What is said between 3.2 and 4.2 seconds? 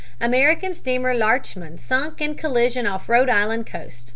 Island coast; 131 lives lost.